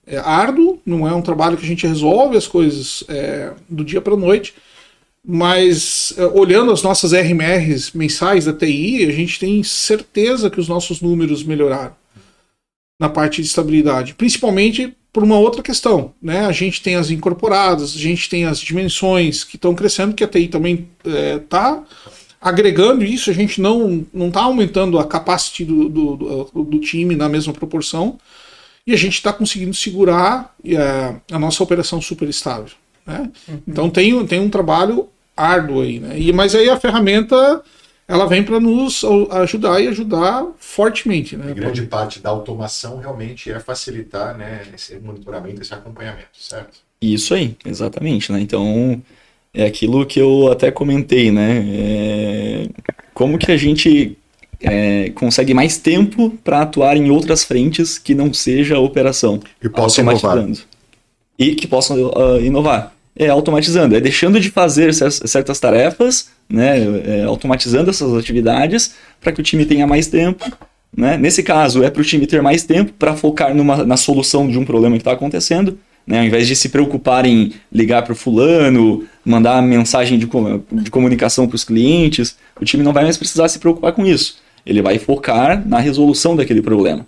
é 0.06 0.18
árduo, 0.18 0.78
não 0.86 1.08
é 1.08 1.12
um 1.12 1.22
trabalho 1.22 1.56
que 1.56 1.64
a 1.64 1.68
gente 1.68 1.84
resolve 1.84 2.36
as 2.36 2.46
coisas 2.46 3.02
é, 3.08 3.52
do 3.68 3.84
dia 3.84 4.00
para 4.00 4.14
a 4.14 4.16
noite, 4.16 4.54
mas 5.24 6.12
é, 6.18 6.26
olhando 6.26 6.70
as 6.70 6.82
nossas 6.82 7.12
RMRs 7.12 7.92
mensais 7.92 8.44
da 8.44 8.52
TI, 8.52 9.06
a 9.06 9.12
gente 9.12 9.40
tem 9.40 9.62
certeza 9.62 10.50
que 10.50 10.60
os 10.60 10.68
nossos 10.68 11.00
números 11.00 11.42
melhoraram 11.42 11.96
na 13.00 13.08
parte 13.08 13.40
de 13.40 13.48
estabilidade, 13.48 14.14
principalmente 14.14 14.94
por 15.12 15.22
uma 15.22 15.38
outra 15.38 15.62
questão, 15.62 16.12
né? 16.20 16.44
A 16.44 16.52
gente 16.52 16.82
tem 16.82 16.96
as 16.96 17.10
incorporadas, 17.10 17.94
a 17.94 17.98
gente 17.98 18.28
tem 18.28 18.44
as 18.44 18.58
dimensões 18.60 19.44
que 19.44 19.56
estão 19.56 19.74
crescendo, 19.74 20.14
que 20.14 20.24
a 20.24 20.28
TI 20.28 20.48
também 20.48 20.88
está 21.04 21.82
é, 21.82 22.14
agregando 22.40 23.04
isso, 23.04 23.30
a 23.30 23.32
gente 23.32 23.60
não 23.60 24.04
não 24.12 24.28
está 24.28 24.42
aumentando 24.42 24.98
a 24.98 25.06
capacidade 25.06 25.64
do, 25.64 25.88
do, 25.88 26.16
do, 26.16 26.64
do, 26.64 26.80
time 26.80 27.16
na 27.16 27.28
mesma 27.28 27.52
proporção 27.52 28.18
e 28.86 28.92
a 28.92 28.96
gente 28.96 29.14
está 29.14 29.32
conseguindo 29.32 29.72
segurar 29.72 30.54
a, 30.76 31.34
a, 31.36 31.38
nossa 31.38 31.62
operação 31.62 32.02
super 32.02 32.28
estável. 32.28 32.74
Né? 33.06 33.30
Uhum. 33.48 33.62
Então 33.66 33.90
tem, 33.90 34.26
tem 34.26 34.40
um 34.40 34.50
trabalho 34.50 35.08
árduo 35.36 35.82
aí, 35.82 36.00
né? 36.00 36.18
E, 36.18 36.32
mas 36.32 36.54
aí 36.54 36.68
a 36.68 36.78
ferramenta 36.78 37.62
ela 38.06 38.26
vem 38.26 38.42
para 38.42 38.60
nos 38.60 39.02
ajudar 39.30 39.80
e 39.80 39.88
ajudar 39.88 40.46
fortemente. 40.58 41.36
Né? 41.36 41.50
A 41.50 41.54
grande 41.54 41.82
parte 41.82 42.20
da 42.20 42.30
automação 42.30 42.98
realmente 42.98 43.50
é 43.50 43.58
facilitar 43.58 44.36
né, 44.36 44.62
esse 44.74 44.98
monitoramento, 44.98 45.62
esse 45.62 45.72
acompanhamento, 45.72 46.28
certo? 46.38 46.78
Isso 47.00 47.32
aí, 47.32 47.56
exatamente. 47.64 48.30
Né? 48.30 48.40
Então, 48.40 49.02
é 49.54 49.64
aquilo 49.64 50.04
que 50.04 50.20
eu 50.20 50.52
até 50.52 50.70
comentei, 50.70 51.30
né? 51.30 51.64
É... 51.66 52.68
Como 53.14 53.38
que 53.38 53.50
a 53.50 53.56
gente 53.56 54.18
é, 54.60 55.10
consegue 55.10 55.54
mais 55.54 55.78
tempo 55.78 56.30
para 56.42 56.62
atuar 56.62 56.96
em 56.96 57.10
outras 57.10 57.44
frentes 57.44 57.98
que 57.98 58.14
não 58.14 58.32
seja 58.32 58.76
a 58.76 58.80
operação. 58.80 59.40
E 59.62 59.68
possa 59.68 60.00
inovar. 60.00 60.46
E 61.38 61.54
que 61.54 61.66
possam 61.66 61.96
uh, 61.96 62.40
inovar. 62.40 62.94
É 63.16 63.28
automatizando, 63.28 63.94
é 63.94 64.00
deixando 64.00 64.40
de 64.40 64.50
fazer 64.50 64.92
certas 64.92 65.60
tarefas, 65.60 66.30
né, 66.48 66.80
é, 67.06 67.24
automatizando 67.24 67.88
essas 67.88 68.12
atividades 68.14 68.94
para 69.20 69.32
que 69.32 69.40
o 69.40 69.44
time 69.44 69.64
tenha 69.64 69.86
mais 69.86 70.08
tempo. 70.08 70.44
Né? 70.96 71.16
Nesse 71.16 71.42
caso, 71.42 71.82
é 71.82 71.90
para 71.90 72.02
o 72.02 72.04
time 72.04 72.26
ter 72.26 72.42
mais 72.42 72.64
tempo 72.64 72.92
para 72.98 73.14
focar 73.14 73.54
numa, 73.54 73.84
na 73.84 73.96
solução 73.96 74.48
de 74.48 74.58
um 74.58 74.64
problema 74.64 74.96
que 74.96 75.02
está 75.02 75.12
acontecendo 75.12 75.78
né? 76.06 76.20
Ao 76.20 76.24
invés 76.24 76.46
de 76.46 76.54
se 76.54 76.68
preocupar 76.68 77.24
em 77.24 77.52
ligar 77.72 78.02
para 78.02 78.12
o 78.12 78.16
fulano, 78.16 79.04
mandar 79.24 79.62
mensagem 79.62 80.18
de, 80.18 80.28
de 80.72 80.90
comunicação 80.90 81.46
para 81.46 81.56
os 81.56 81.64
clientes, 81.64 82.36
o 82.60 82.64
time 82.64 82.82
não 82.82 82.92
vai 82.92 83.04
mais 83.04 83.16
precisar 83.16 83.48
se 83.48 83.58
preocupar 83.58 83.92
com 83.92 84.04
isso. 84.04 84.36
Ele 84.66 84.82
vai 84.82 84.98
focar 84.98 85.66
na 85.66 85.78
resolução 85.78 86.36
daquele 86.36 86.62
problema. 86.62 87.06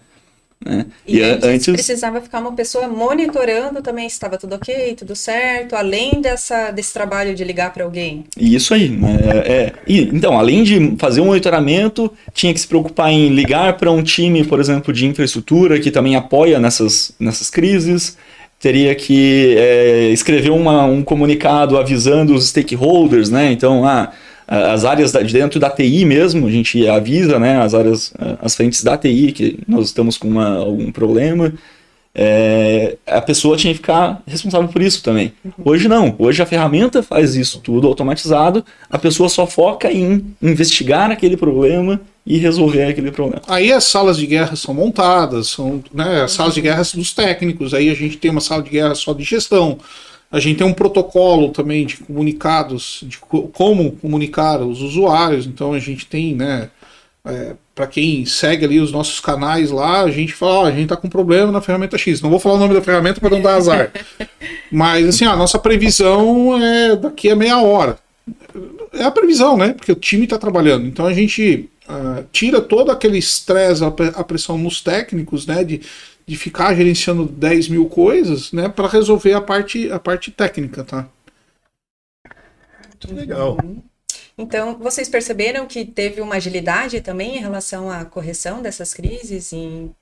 Né? 0.65 0.87
E, 1.07 1.19
e 1.19 1.23
antes, 1.23 1.67
precisava 1.67 2.21
ficar 2.21 2.41
uma 2.41 2.53
pessoa 2.53 2.89
monitorando 2.89 3.83
também 3.83 4.09
se 4.09 4.15
estava 4.15 4.39
tudo 4.39 4.55
ok, 4.55 4.95
tudo 4.95 5.15
certo, 5.15 5.77
além 5.77 6.21
dessa, 6.21 6.71
desse 6.71 6.93
trabalho 6.93 7.35
de 7.35 7.45
ligar 7.45 7.73
para 7.73 7.85
alguém. 7.85 8.25
Isso 8.37 8.73
aí. 8.75 8.89
Né? 8.89 9.19
É, 9.23 9.53
é. 9.53 9.73
E, 9.87 10.03
então, 10.03 10.39
além 10.39 10.63
de 10.63 10.97
fazer 10.99 11.21
um 11.21 11.27
monitoramento, 11.27 12.13
tinha 12.33 12.53
que 12.53 12.61
se 12.61 12.67
preocupar 12.67 13.11
em 13.11 13.29
ligar 13.29 13.77
para 13.77 13.91
um 13.91 14.03
time, 14.03 14.45
por 14.45 14.59
exemplo, 14.59 14.93
de 14.93 15.07
infraestrutura 15.07 15.79
que 15.79 15.91
também 15.91 16.17
apoia 16.17 16.59
nessas, 16.59 17.13
nessas 17.21 17.51
crises 17.51 18.17
teria 18.59 18.95
que 18.95 19.55
é, 19.59 20.09
escrever 20.09 20.51
uma, 20.51 20.87
um 20.87 21.03
comunicado 21.03 21.77
avisando 21.77 22.35
os 22.35 22.49
stakeholders, 22.49 23.29
né? 23.29 23.53
Então, 23.53 23.87
ah, 23.87 24.11
as 24.47 24.85
áreas 24.85 25.12
de 25.12 25.33
dentro 25.33 25.59
da 25.59 25.69
TI 25.69 26.05
mesmo, 26.05 26.47
a 26.47 26.50
gente 26.50 26.87
avisa, 26.87 27.38
né? 27.38 27.61
As 27.61 27.75
áreas, 27.75 28.12
as 28.41 28.55
frentes 28.55 28.83
da 28.83 28.97
TI 28.97 29.33
que 29.33 29.59
nós 29.67 29.87
estamos 29.87 30.17
com 30.17 30.29
uma, 30.29 30.59
algum 30.59 30.93
problema. 30.93 31.53
É, 32.19 32.97
a 33.07 33.21
pessoa 33.21 33.59
tinha 33.59 33.75
que 33.75 33.79
ficar 33.79 34.23
responsável 34.26 34.69
por 34.69 34.81
isso 34.81 35.03
também. 35.03 35.35
Hoje 35.62 35.87
não. 35.87 36.15
Hoje 36.19 36.41
a 36.41 36.47
ferramenta 36.47 37.03
faz 37.03 37.35
isso 37.35 37.61
tudo 37.61 37.87
automatizado. 37.87 38.65
A 38.88 38.99
pessoa 38.99 39.29
só 39.29 39.47
foca 39.47 39.93
em 39.93 40.25
investigar 40.41 41.11
aquele 41.11 41.37
problema 41.37 42.00
e 42.25 42.38
resolver 42.38 42.85
aquele 42.85 43.12
problema. 43.12 43.43
Aí 43.47 43.71
as 43.71 43.85
salas 43.85 44.17
de 44.17 44.26
guerra 44.26 44.57
são 44.57 44.73
montadas, 44.73 45.49
são 45.49 45.85
né, 45.93 46.23
as 46.23 46.33
salas 46.33 46.55
de 46.55 46.62
guerra 46.62 46.83
dos 46.95 47.12
técnicos, 47.12 47.75
aí 47.75 47.91
a 47.91 47.95
gente 47.95 48.17
tem 48.17 48.31
uma 48.31 48.41
sala 48.41 48.62
de 48.62 48.71
guerra 48.71 48.95
só 48.95 49.12
de 49.12 49.23
gestão. 49.23 49.79
A 50.37 50.40
gente 50.40 50.59
tem 50.59 50.66
um 50.66 50.73
protocolo 50.75 51.49
também 51.49 51.87
de 51.87 51.97
comunicados, 51.97 53.02
de 53.05 53.19
como 53.19 53.93
comunicar 53.93 54.61
os 54.61 54.83
usuários. 54.83 55.47
Então 55.47 55.73
a 55.73 55.78
gente 55.78 56.05
tem, 56.05 56.35
né, 56.35 56.69
é, 57.25 57.55
para 57.75 57.87
quem 57.87 58.26
segue 58.26 58.66
ali 58.66 58.78
os 58.78 58.93
nossos 58.93 59.19
canais 59.19 59.71
lá, 59.71 60.02
a 60.02 60.11
gente 60.11 60.35
fala, 60.35 60.52
ó, 60.52 60.66
a 60.66 60.71
gente 60.71 60.88
tá 60.88 60.97
com 60.97 61.09
problema 61.09 61.50
na 61.50 61.62
ferramenta 61.62 61.97
X. 61.97 62.21
Não 62.21 62.28
vou 62.28 62.38
falar 62.38 62.57
o 62.57 62.59
nome 62.59 62.75
da 62.75 62.83
ferramenta 62.83 63.19
para 63.19 63.31
não 63.31 63.40
dar 63.40 63.55
azar. 63.55 63.90
Mas 64.71 65.09
assim, 65.09 65.25
a 65.25 65.35
nossa 65.35 65.59
previsão 65.59 66.62
é 66.62 66.95
daqui 66.95 67.31
a 67.31 67.35
meia 67.35 67.59
hora. 67.59 67.99
É 68.93 69.05
a 69.05 69.11
previsão, 69.11 69.57
né? 69.57 69.73
Porque 69.73 69.93
o 69.93 69.97
time 69.97 70.25
está 70.25 70.37
trabalhando. 70.37 70.87
Então 70.87 71.07
a 71.07 71.14
gente 71.14 71.71
uh, 71.88 72.26
tira 72.33 72.61
todo 72.61 72.90
aquele 72.90 73.19
estresse, 73.19 73.83
a 73.85 74.25
pressão 74.25 74.59
nos 74.59 74.81
técnicos, 74.81 75.47
né, 75.47 75.64
de, 75.64 75.81
de 76.26 76.37
ficar 76.37 76.75
gerenciando 76.75 77.25
10 77.25 77.69
mil 77.69 77.87
coisas, 77.87 78.52
né, 78.52 78.69
para 78.69 78.88
resolver 78.88 79.33
a 79.33 79.40
parte, 79.40 79.90
a 79.90 79.99
parte 79.99 80.31
técnica, 80.31 80.85
tá? 80.85 81.09
Muito 82.88 83.14
legal. 83.14 83.57
Então, 84.38 84.76
vocês 84.78 85.09
perceberam 85.09 85.66
que 85.66 85.85
teve 85.85 86.21
uma 86.21 86.37
agilidade 86.37 87.00
também 87.00 87.37
em 87.37 87.40
relação 87.40 87.90
à 87.90 88.05
correção 88.05 88.61
dessas 88.61 88.93
crises 88.93 89.52
em 89.52 89.95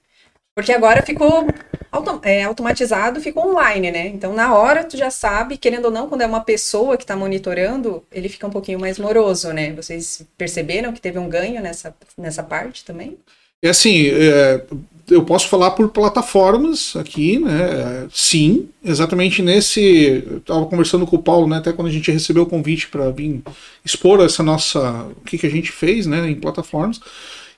porque 0.54 0.72
agora 0.72 1.02
ficou 1.02 1.46
autom 1.94 2.20
é, 2.22 2.42
automatizado, 2.42 3.20
ficou 3.20 3.50
online, 3.50 3.90
né? 3.90 4.08
Então, 4.08 4.34
na 4.34 4.54
hora, 4.54 4.84
tu 4.84 4.96
já 4.96 5.10
sabe, 5.10 5.56
querendo 5.56 5.86
ou 5.86 5.90
não, 5.90 6.08
quando 6.08 6.22
é 6.22 6.26
uma 6.26 6.40
pessoa 6.40 6.96
que 6.96 7.04
está 7.04 7.16
monitorando, 7.16 8.02
ele 8.10 8.28
fica 8.28 8.46
um 8.46 8.50
pouquinho 8.50 8.80
mais 8.80 8.98
moroso, 8.98 9.52
né? 9.52 9.72
Vocês 9.72 10.26
perceberam 10.36 10.92
que 10.92 11.00
teve 11.00 11.18
um 11.18 11.28
ganho 11.28 11.62
nessa, 11.62 11.94
nessa 12.18 12.42
parte 12.42 12.84
também? 12.84 13.16
É 13.62 13.68
assim, 13.70 14.08
é, 14.08 14.62
eu 15.08 15.24
posso 15.24 15.48
falar 15.48 15.70
por 15.70 15.88
plataformas 15.88 16.96
aqui, 16.96 17.38
né? 17.38 18.06
Sim, 18.12 18.68
exatamente 18.84 19.40
nesse. 19.40 20.24
Estava 20.36 20.66
conversando 20.66 21.06
com 21.06 21.16
o 21.16 21.22
Paulo, 21.22 21.46
né? 21.46 21.58
Até 21.58 21.72
quando 21.72 21.88
a 21.88 21.92
gente 21.92 22.10
recebeu 22.10 22.42
o 22.42 22.46
convite 22.46 22.88
para 22.88 23.10
vir 23.10 23.42
expor 23.84 24.20
essa 24.20 24.42
nossa. 24.42 25.06
o 25.16 25.24
que, 25.24 25.38
que 25.38 25.46
a 25.46 25.50
gente 25.50 25.70
fez, 25.72 26.06
né? 26.06 26.28
Em 26.28 26.34
plataformas. 26.34 27.00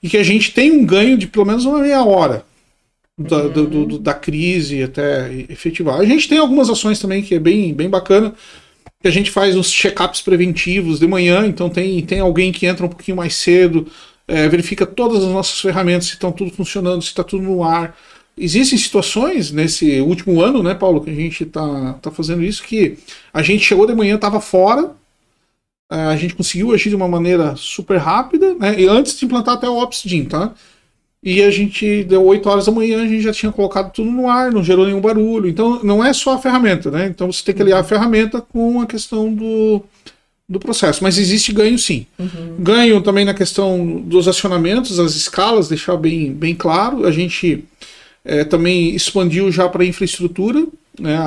E 0.02 0.08
que 0.08 0.16
a 0.16 0.22
gente 0.22 0.52
tem 0.52 0.70
um 0.70 0.84
ganho 0.84 1.16
de 1.16 1.26
pelo 1.26 1.46
menos 1.46 1.64
uma 1.64 1.78
meia 1.78 2.04
hora 2.04 2.44
da, 3.18 3.48
do, 3.48 3.66
do, 3.66 3.98
da 3.98 4.12
crise 4.12 4.82
até 4.82 5.32
efetivar. 5.48 5.98
A 5.98 6.04
gente 6.04 6.28
tem 6.28 6.38
algumas 6.38 6.68
ações 6.68 6.98
também 6.98 7.22
que 7.22 7.34
é 7.34 7.38
bem, 7.38 7.72
bem 7.72 7.88
bacana, 7.88 8.34
que 9.00 9.08
a 9.08 9.10
gente 9.10 9.30
faz 9.30 9.56
uns 9.56 9.70
check-ups 9.70 10.20
preventivos 10.20 10.98
de 10.98 11.06
manhã, 11.06 11.46
então 11.46 11.70
tem, 11.70 12.04
tem 12.04 12.20
alguém 12.20 12.52
que 12.52 12.66
entra 12.66 12.84
um 12.84 12.88
pouquinho 12.88 13.16
mais 13.16 13.34
cedo, 13.34 13.86
é, 14.28 14.48
verifica 14.48 14.84
todas 14.84 15.24
as 15.24 15.30
nossas 15.30 15.60
ferramentas, 15.60 16.06
se 16.06 16.14
estão 16.14 16.30
tudo 16.32 16.50
funcionando, 16.50 17.02
se 17.02 17.08
está 17.08 17.24
tudo 17.24 17.42
no 17.44 17.64
ar. 17.64 17.96
Existem 18.36 18.78
situações 18.78 19.50
nesse 19.50 19.98
último 20.00 20.42
ano, 20.42 20.62
né, 20.62 20.74
Paulo, 20.74 21.00
que 21.00 21.08
a 21.08 21.14
gente 21.14 21.44
está 21.44 21.94
tá 21.94 22.10
fazendo 22.10 22.44
isso, 22.44 22.62
que 22.62 22.98
a 23.32 23.42
gente 23.42 23.64
chegou 23.64 23.86
de 23.86 23.94
manhã, 23.94 24.16
estava 24.16 24.40
fora, 24.40 24.94
é, 25.90 25.96
a 25.96 26.16
gente 26.16 26.34
conseguiu 26.34 26.72
agir 26.72 26.90
de 26.90 26.96
uma 26.96 27.08
maneira 27.08 27.54
super 27.56 27.96
rápida, 27.96 28.54
né, 28.54 28.78
e 28.78 28.86
antes 28.86 29.18
de 29.18 29.24
implantar 29.24 29.54
até 29.54 29.68
o 29.68 29.78
OpsGym, 29.78 30.26
tá? 30.26 30.54
E 31.26 31.42
a 31.42 31.50
gente 31.50 32.04
deu 32.04 32.24
8 32.24 32.48
horas 32.48 32.66
da 32.66 32.72
manhã, 32.72 33.02
a 33.02 33.08
gente 33.08 33.20
já 33.20 33.32
tinha 33.32 33.50
colocado 33.50 33.92
tudo 33.92 34.08
no 34.08 34.30
ar, 34.30 34.52
não 34.52 34.62
gerou 34.62 34.86
nenhum 34.86 35.00
barulho. 35.00 35.48
Então 35.48 35.82
não 35.82 36.02
é 36.02 36.12
só 36.12 36.34
a 36.34 36.38
ferramenta, 36.38 36.88
né? 36.88 37.08
Então 37.08 37.32
você 37.32 37.42
tem 37.42 37.52
que 37.52 37.60
aliar 37.60 37.80
a 37.80 37.84
ferramenta 37.84 38.40
com 38.40 38.80
a 38.80 38.86
questão 38.86 39.34
do, 39.34 39.82
do 40.48 40.60
processo. 40.60 41.02
Mas 41.02 41.18
existe 41.18 41.52
ganho 41.52 41.76
sim. 41.80 42.06
Uhum. 42.16 42.54
Ganho 42.60 43.00
também 43.00 43.24
na 43.24 43.34
questão 43.34 44.00
dos 44.02 44.28
acionamentos, 44.28 45.00
as 45.00 45.16
escalas, 45.16 45.68
deixar 45.68 45.96
bem, 45.96 46.32
bem 46.32 46.54
claro. 46.54 47.04
A 47.04 47.10
gente 47.10 47.64
é, 48.24 48.44
também 48.44 48.94
expandiu 48.94 49.50
já 49.50 49.68
para 49.68 49.84
infraestrutura, 49.84 50.64
né? 50.96 51.18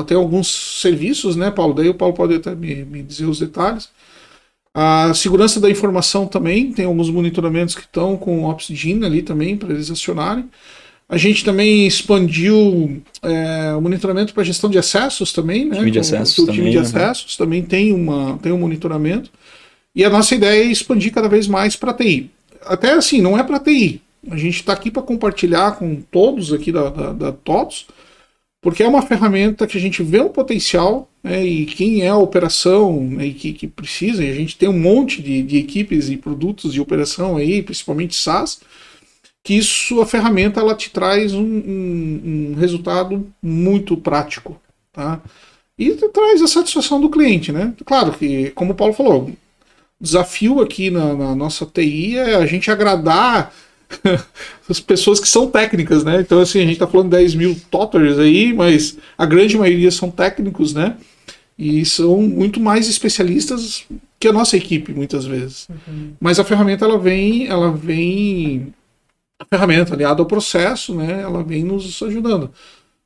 até 0.00 0.16
alguns 0.16 0.80
serviços, 0.80 1.36
né, 1.36 1.48
Paulo? 1.48 1.74
Daí 1.74 1.88
o 1.88 1.94
Paulo 1.94 2.12
pode 2.12 2.34
até 2.34 2.56
me, 2.56 2.84
me 2.84 3.04
dizer 3.04 3.26
os 3.26 3.38
detalhes. 3.38 3.88
A 4.80 5.12
segurança 5.12 5.58
da 5.58 5.68
informação 5.68 6.24
também, 6.24 6.70
tem 6.70 6.84
alguns 6.84 7.10
monitoramentos 7.10 7.74
que 7.74 7.80
estão 7.80 8.16
com 8.16 8.44
o 8.44 8.48
OpsGen 8.48 9.04
ali 9.04 9.22
também, 9.22 9.56
para 9.56 9.74
eles 9.74 9.90
acionarem. 9.90 10.44
A 11.08 11.16
gente 11.16 11.44
também 11.44 11.84
expandiu 11.84 13.02
é, 13.20 13.74
o 13.76 13.80
monitoramento 13.80 14.32
para 14.32 14.44
gestão 14.44 14.70
de 14.70 14.78
acessos 14.78 15.32
também, 15.32 15.64
né? 15.64 15.78
Time 15.78 15.90
de 15.90 15.98
acessos 15.98 16.38
o 16.38 16.44
time 16.44 16.58
também, 16.58 16.70
de 16.70 16.78
acessos 16.78 17.36
também 17.36 17.60
tem, 17.60 17.92
uma, 17.92 18.38
tem 18.38 18.52
um 18.52 18.58
monitoramento. 18.58 19.32
E 19.96 20.04
a 20.04 20.10
nossa 20.10 20.36
ideia 20.36 20.62
é 20.62 20.70
expandir 20.70 21.12
cada 21.12 21.28
vez 21.28 21.48
mais 21.48 21.74
para 21.74 21.92
TI. 21.92 22.30
Até 22.64 22.92
assim, 22.92 23.20
não 23.20 23.36
é 23.36 23.42
para 23.42 23.58
TI. 23.58 24.00
A 24.30 24.36
gente 24.36 24.60
está 24.60 24.74
aqui 24.74 24.92
para 24.92 25.02
compartilhar 25.02 25.72
com 25.72 25.96
todos 26.08 26.52
aqui 26.52 26.70
da, 26.70 26.88
da, 26.88 27.12
da 27.12 27.32
TOTS, 27.32 27.86
porque 28.60 28.82
é 28.82 28.88
uma 28.88 29.02
ferramenta 29.02 29.66
que 29.66 29.78
a 29.78 29.80
gente 29.80 30.02
vê 30.02 30.20
um 30.20 30.28
potencial 30.28 31.08
né, 31.22 31.44
e 31.44 31.64
quem 31.64 32.02
é 32.02 32.08
a 32.08 32.16
operação 32.16 33.02
né, 33.02 33.26
e 33.26 33.34
que, 33.34 33.52
que, 33.52 33.66
precisa, 33.66 34.24
e 34.24 34.30
a 34.30 34.34
gente 34.34 34.56
tem 34.56 34.68
um 34.68 34.78
monte 34.78 35.22
de, 35.22 35.42
de, 35.42 35.58
equipes 35.58 36.08
e 36.08 36.16
produtos 36.16 36.72
de 36.72 36.80
operação 36.80 37.36
aí, 37.36 37.62
principalmente 37.62 38.16
SaaS, 38.16 38.60
que 39.42 39.54
isso, 39.54 40.00
a 40.00 40.06
ferramenta, 40.06 40.60
ela 40.60 40.74
te 40.74 40.90
traz 40.90 41.32
um, 41.32 41.42
um, 41.42 42.52
um 42.52 42.54
resultado 42.58 43.26
muito 43.42 43.96
prático, 43.96 44.60
tá? 44.92 45.22
E 45.78 45.92
traz 45.92 46.42
a 46.42 46.48
satisfação 46.48 47.00
do 47.00 47.08
cliente, 47.08 47.52
né? 47.52 47.72
Claro 47.84 48.12
que, 48.12 48.50
como 48.50 48.72
o 48.72 48.74
Paulo 48.74 48.92
falou, 48.92 49.30
o 50.00 50.04
desafio 50.04 50.60
aqui 50.60 50.90
na, 50.90 51.14
na 51.14 51.34
nossa 51.36 51.64
TI 51.64 52.18
é 52.18 52.34
a 52.34 52.46
gente 52.46 52.70
agradar 52.70 53.54
as 54.68 54.80
pessoas 54.80 55.18
que 55.18 55.28
são 55.28 55.50
técnicas, 55.50 56.04
né? 56.04 56.20
Então, 56.20 56.40
assim, 56.40 56.58
a 56.58 56.62
gente 56.62 56.72
está 56.72 56.86
falando 56.86 57.10
10 57.10 57.34
mil 57.34 57.56
totters 57.70 58.18
aí, 58.18 58.52
mas 58.52 58.96
a 59.16 59.24
grande 59.24 59.56
maioria 59.56 59.90
são 59.90 60.10
técnicos, 60.10 60.74
né? 60.74 60.96
E 61.58 61.84
são 61.84 62.22
muito 62.22 62.60
mais 62.60 62.88
especialistas 62.88 63.84
que 64.20 64.28
a 64.28 64.32
nossa 64.32 64.56
equipe 64.56 64.92
muitas 64.92 65.24
vezes. 65.24 65.68
Mas 66.20 66.38
a 66.38 66.44
ferramenta 66.44 66.84
ela 66.84 66.98
vem, 66.98 67.46
ela 67.46 67.72
vem 67.72 68.72
a 69.40 69.44
ferramenta 69.44 69.94
aliada 69.94 70.22
ao 70.22 70.26
processo, 70.26 70.94
né? 70.94 71.20
Ela 71.22 71.42
vem 71.42 71.64
nos 71.64 72.00
ajudando. 72.02 72.50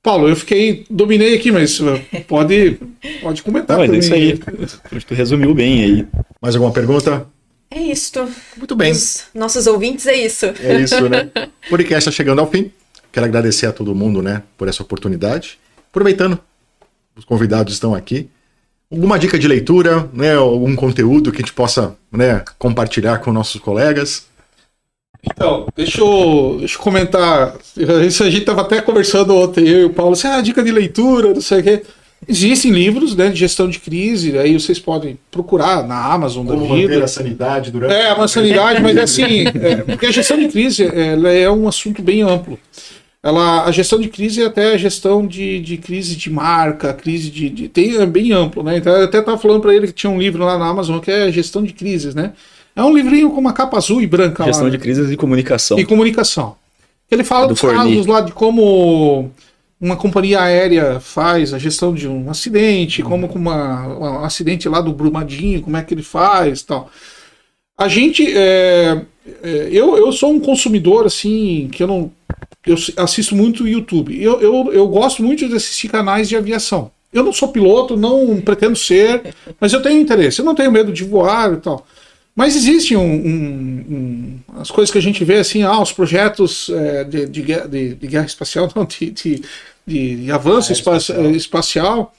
Paulo, 0.03 0.29
eu 0.29 0.35
fiquei 0.35 0.85
dominei 0.91 1.37
aqui, 1.37 1.53
mas 1.53 1.79
uh, 1.79 2.01
pode 2.27 2.79
pode 3.23 3.43
comentar 3.43 3.79
Não, 3.79 3.87
mas 3.87 3.95
é 3.95 3.99
isso 3.99 4.13
aí. 4.13 4.41
Acho 4.65 4.99
que 4.99 5.07
tu 5.07 5.15
resumiu 5.15 5.55
bem 5.55 5.85
aí. 5.85 6.07
Mais 6.41 6.57
alguma 6.57 6.73
pergunta? 6.73 7.27
É 7.75 7.81
isto. 7.81 8.29
Muito 8.57 8.77
bem. 8.77 8.93
Os 8.93 9.25
nossos 9.35 9.67
ouvintes 9.67 10.07
é 10.07 10.15
isso. 10.15 10.47
É 10.61 10.79
isso, 10.79 11.09
né? 11.09 11.31
O 11.67 11.71
podcast 11.71 12.09
está 12.09 12.11
chegando 12.11 12.41
ao 12.41 12.51
fim. 12.51 12.71
Quero 13.11 13.25
agradecer 13.25 13.67
a 13.67 13.73
todo 13.73 13.95
mundo, 13.95 14.23
né, 14.23 14.43
por 14.59 14.69
essa 14.69 14.83
oportunidade. 14.83 15.59
Aproveitando, 15.91 16.39
os 17.17 17.25
convidados 17.25 17.73
estão 17.73 17.95
aqui. 17.95 18.29
Alguma 18.91 19.19
dica 19.19 19.39
de 19.39 19.49
leitura, 19.49 20.09
né, 20.13 20.35
algum 20.35 20.77
conteúdo 20.77 21.33
que 21.33 21.39
a 21.39 21.41
gente 21.41 21.55
possa, 21.55 21.97
né, 22.11 22.45
compartilhar 22.59 23.19
com 23.19 23.33
nossos 23.33 23.61
colegas? 23.61 24.27
Então, 25.25 25.67
deixa 25.75 26.01
eu, 26.01 26.57
deixa 26.59 26.77
eu 26.77 26.83
comentar. 26.83 27.57
Isso 28.07 28.23
a 28.23 28.31
gente 28.31 28.41
estava 28.41 28.63
até 28.63 28.83
conversando 28.83 29.35
ontem, 29.35 29.67
eu 29.67 29.81
e 29.81 29.85
o 29.85 29.91
Paulo, 29.91 30.13
assim, 30.13 30.27
ah, 30.27 30.43
dica 30.43 30.63
de 30.63 30.71
leitura, 30.71 31.33
não 31.33 31.41
sei 31.41 31.61
o 31.61 31.63
quê. 31.63 31.83
Existem 32.29 32.71
livros 32.71 33.17
né, 33.17 33.29
de 33.31 33.37
gestão 33.41 33.69
de 33.69 33.79
crise, 33.81 34.39
aí 34.39 34.55
vocês 34.55 34.79
podem 34.79 35.19
procurar 35.31 35.87
na 35.87 36.05
Amazon 36.13 36.47
da 36.47 36.55
Como 36.55 36.75
vida. 36.75 36.89
manter 36.93 37.03
a 37.05 37.09
sanidade 37.09 37.71
durante 37.71 37.93
É, 37.95 38.13
uma 38.13 38.29
sanidade, 38.29 38.81
mas 38.81 38.97
é 38.97 39.03
assim, 39.03 39.47
é, 39.61 39.77
porque 39.77 40.07
a 40.07 40.11
gestão 40.13 40.39
de 40.39 40.49
crise 40.49 40.85
ela 40.85 41.31
é 41.31 41.51
um 41.51 41.67
assunto 41.67 42.01
bem 42.01 42.23
amplo. 42.23 42.59
Ela, 43.25 43.65
a 43.67 43.71
gestão 43.73 44.01
de 44.01 44.09
crise 44.09 44.43
é 44.43 44.47
até 44.47 44.73
a 44.73 44.77
gestão 44.77 45.25
de, 45.27 45.61
de 45.61 45.77
crise 45.77 46.17
de 46.17 46.29
marca, 46.31 46.93
crise 46.93 47.31
de, 47.31 47.49
de 47.49 47.69
tem 47.69 47.97
é 47.97 48.07
bem 48.07 48.33
amplo, 48.33 48.63
né? 48.65 48.77
Então 48.77 48.93
eu 48.97 49.05
até 49.05 49.19
estava 49.21 49.39
falando 49.39 49.61
para 49.61 49.75
ele 49.75 49.87
que 49.87 49.93
tinha 49.93 50.11
um 50.11 50.19
livro 50.19 50.45
lá 50.45 50.59
na 50.59 50.67
Amazon 50.67 50.99
que 50.99 51.11
é 51.11 51.31
gestão 51.31 51.63
de 51.63 51.73
crises, 51.73 52.15
né? 52.17 52.33
É 52.75 52.83
um 52.83 52.95
livrinho 52.97 53.31
com 53.31 53.39
uma 53.41 53.53
capa 53.53 53.77
azul 53.77 54.01
e 54.01 54.07
branca 54.07 54.45
Gestão 54.45 54.65
lá. 54.65 54.71
de 54.71 54.79
crises 54.79 55.11
e 55.11 55.17
comunicação. 55.17 55.79
E 55.79 55.85
comunicação. 55.85 56.57
Ele 57.11 57.23
fala 57.23 57.47
Do 57.47 57.51
dos 57.51 57.61
Forni. 57.61 57.77
casos 57.77 58.07
lá 58.07 58.23
de 58.23 58.33
como 58.33 59.31
uma 59.83 59.97
companhia 59.97 60.41
aérea 60.41 61.01
faz 61.01 61.53
a 61.53 61.59
gestão 61.59 61.93
de 61.93 62.09
um 62.09 62.31
acidente, 62.31 63.03
como 63.03 63.29
com 63.29 63.39
uma, 63.39 63.89
um 64.21 64.25
acidente 64.25 64.69
lá 64.69 64.81
do 64.81 64.93
Brumadinho, 64.93 65.61
como 65.61 65.77
é 65.77 65.83
que 65.83 65.93
ele 65.93 66.05
faz 66.05 66.61
e 66.61 66.67
tal. 66.67 66.89
A 67.77 67.89
gente. 67.89 68.25
é, 68.33 69.03
é, 69.43 69.69
eu, 69.73 69.97
eu 69.97 70.13
sou 70.13 70.31
um 70.33 70.41
consumidor, 70.41 71.07
assim, 71.07 71.69
que 71.73 71.83
eu 71.83 71.87
não. 71.89 72.13
Eu 72.65 72.77
assisto 72.97 73.35
muito 73.35 73.67
YouTube. 73.67 74.21
Eu, 74.23 74.41
eu, 74.41 74.73
eu 74.73 74.87
gosto 74.89 75.23
muito 75.23 75.49
de 75.49 75.55
assistir 75.57 75.89
canais 75.89 76.29
de 76.29 76.37
aviação. 76.37 76.91
Eu 77.13 77.25
não 77.25 77.33
sou 77.33 77.49
piloto, 77.49 77.97
não 77.97 78.41
pretendo 78.41 78.77
ser, 78.77 79.35
mas 79.61 79.73
eu 79.73 79.83
tenho 79.83 80.01
interesse. 80.01 80.41
Eu 80.41 80.45
não 80.45 80.55
tenho 80.55 80.71
medo 80.71 80.93
de 80.93 81.03
voar 81.05 81.55
e 81.55 81.57
tal. 81.57 81.85
Mas 82.35 82.57
existem 82.57 82.97
um, 82.97 83.03
um- 83.03 83.85
um- 83.91 84.61
as 84.61 84.71
coisas 84.71 84.91
que 84.91 84.97
a 84.97 85.03
gente 85.03 85.23
vê 85.23 85.37
assim, 85.37 85.63
ah, 85.65 85.81
os 85.83 85.93
projetos 85.93 86.71
é, 86.71 87.05
de, 87.05 87.27
de, 87.27 87.43
guerra- 87.43 87.67
de- 87.69 87.95
de 87.95 88.07
guerra 88.07 88.25
espacial, 88.27 88.71
não, 88.75 88.85
de, 88.87 89.11
de, 89.11 89.43
de- 89.87 90.17
de 90.25 90.33
avanço 90.33 90.73
espa- 90.73 90.97
espacial. 90.97 91.31
espacial. 91.31 92.15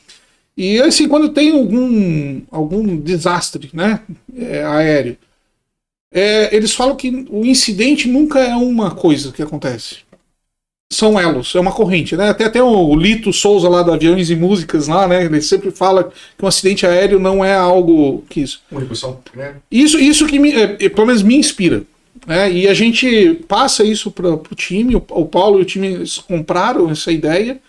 E 0.55 0.79
assim, 0.81 1.07
quando 1.07 1.29
tem 1.29 1.51
algum, 1.51 2.41
algum 2.51 2.95
desastre 2.97 3.69
né, 3.73 4.01
é, 4.37 4.63
aéreo, 4.63 5.17
é, 6.13 6.55
eles 6.55 6.73
falam 6.73 6.95
que 6.95 7.25
o 7.29 7.43
incidente 7.45 8.07
nunca 8.07 8.39
é 8.39 8.55
uma 8.55 8.91
coisa 8.91 9.31
que 9.31 9.41
acontece. 9.41 9.97
São 10.91 11.19
elos, 11.19 11.55
é 11.55 11.59
uma 11.59 11.71
corrente, 11.71 12.15
né? 12.15 12.29
Até 12.29 12.47
tem 12.47 12.61
o 12.61 12.95
Lito 12.95 13.33
Souza 13.33 13.67
lá 13.67 13.81
do 13.81 13.91
Aviões 13.91 14.29
e 14.29 14.35
Músicas 14.35 14.87
lá, 14.87 15.07
né? 15.07 15.25
Ele 15.25 15.41
sempre 15.41 15.71
fala 15.71 16.13
que 16.37 16.45
um 16.45 16.47
acidente 16.47 16.85
aéreo 16.85 17.19
não 17.19 17.43
é 17.43 17.55
algo 17.55 18.23
que 18.29 18.41
isso. 18.41 18.61
Né? 19.35 19.55
Isso, 19.71 19.97
isso 19.99 20.27
que 20.27 20.37
me, 20.37 20.51
é, 20.53 20.77
é, 20.79 20.89
pelo 20.89 21.07
menos 21.07 21.23
me 21.23 21.35
inspira. 21.35 21.81
Né? 22.25 22.51
E 22.51 22.67
a 22.67 22.73
gente 22.73 23.33
passa 23.47 23.83
isso 23.83 24.09
para 24.11 24.33
o 24.33 24.55
time, 24.55 24.95
o, 24.95 25.25
Paulo 25.25 25.59
e 25.59 25.61
o 25.61 25.65
time 25.65 26.03
compraram 26.27 26.89
essa 26.89 27.11
ideia. 27.11 27.59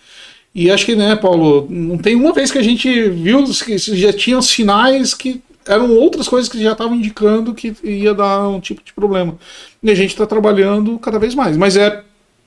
E 0.53 0.71
acho 0.71 0.85
que, 0.85 0.95
né, 0.95 1.15
Paulo, 1.15 1.67
não 1.69 1.97
tem 1.97 2.15
uma 2.15 2.31
vez 2.31 2.51
que 2.51 2.57
a 2.57 2.63
gente 2.63 3.09
viu 3.09 3.43
que 3.43 3.77
já 3.77 4.13
tinham 4.13 4.41
sinais 4.41 5.13
que 5.13 5.41
eram 5.67 5.91
outras 5.91 6.27
coisas 6.27 6.49
que 6.49 6.61
já 6.61 6.71
estavam 6.71 6.95
indicando 6.95 7.53
que 7.53 7.75
ia 7.83 8.13
dar 8.13 8.47
um 8.47 8.59
tipo 8.59 8.81
de 8.83 8.93
problema. 8.93 9.37
E 9.83 9.91
a 9.91 9.95
gente 9.95 10.11
está 10.11 10.25
trabalhando 10.25 10.97
cada 10.99 11.19
vez 11.19 11.35
mais. 11.35 11.57
Mas 11.57 11.75
é, 11.75 12.03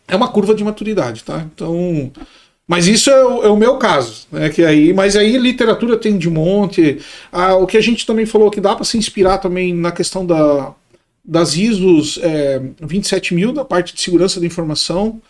é 0.07 0.17
uma 0.17 0.29
curva 0.29 0.55
de 0.55 0.65
maturidade, 0.65 1.25
tá? 1.25 1.45
Então. 1.55 2.11
Mas 2.67 2.87
isso 2.87 3.11
é 3.11 3.25
o, 3.25 3.45
é 3.45 3.49
o 3.49 3.57
meu 3.57 3.77
caso, 3.77 4.27
né? 4.31 4.49
Que 4.51 4.63
aí, 4.63 4.93
mas 4.93 5.17
aí 5.17 5.37
literatura 5.37 5.97
tem 5.97 6.17
de 6.17 6.31
monte. 6.31 6.99
Ah, 7.33 7.57
o 7.57 7.67
que 7.67 7.77
a 7.77 7.81
gente 7.81 8.07
também 8.07 8.27
falou 8.27 8.51
que 8.51 8.61
dá 8.61 8.75
para 8.75 8.85
se 8.85 8.97
inspirar 8.99 9.39
também 9.39 9.75
na 9.75 9.91
questão 9.91 10.25
da, 10.25 10.75
das 11.29 11.55
ISOs 11.55 12.19
é, 12.23 12.59
27000, 12.81 13.53
da 13.53 13.63
parte 13.63 13.95
de 13.95 14.01
segurança 14.01 14.41
da 14.41 14.47
informação 14.47 15.21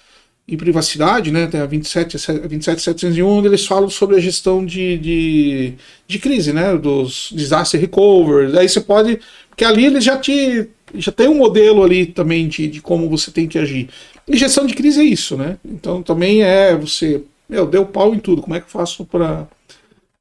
e 0.47 0.57
privacidade, 0.57 1.33
né? 1.33 1.49
Tem 1.49 1.61
a 1.61 1.67
27, 1.67 2.17
a 2.17 2.19
27701, 2.47 3.27
onde 3.27 3.49
eles 3.49 3.67
falam 3.67 3.91
sobre 3.91 4.15
a 4.15 4.21
gestão 4.21 4.65
de, 4.65 4.97
de, 4.97 5.75
de 6.07 6.19
crise, 6.21 6.53
né? 6.53 6.77
Dos 6.77 7.31
disaster 7.35 7.81
recovery. 7.81 8.57
Aí 8.57 8.69
você 8.69 8.81
pode. 8.81 9.19
Porque 9.51 9.65
ali 9.65 9.87
eles 9.87 10.05
já 10.05 10.17
te. 10.17 10.71
Já 10.95 11.11
tem 11.11 11.29
um 11.29 11.37
modelo 11.37 11.83
ali 11.83 12.07
também 12.07 12.47
de, 12.47 12.69
de 12.69 12.81
como 12.81 13.11
você 13.11 13.33
tem 13.33 13.49
que 13.49 13.59
agir. 13.59 13.91
E 14.27 14.37
gestão 14.37 14.67
de 14.67 14.75
crise 14.75 15.01
é 15.01 15.05
isso, 15.05 15.37
né? 15.37 15.59
Então 15.65 16.01
também 16.01 16.43
é 16.45 16.77
você. 16.77 17.23
Meu, 17.49 17.67
deu 17.67 17.85
pau 17.85 18.15
em 18.15 18.21
tudo. 18.21 18.41
Como 18.41 18.55
é 18.55 18.61
que 18.61 18.67
eu 18.67 18.71
faço 18.71 19.05
para. 19.05 19.49